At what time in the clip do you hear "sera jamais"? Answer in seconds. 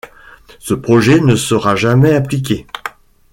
1.35-2.15